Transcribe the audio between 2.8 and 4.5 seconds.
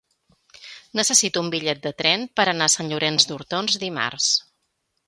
Llorenç d'Hortons dimarts.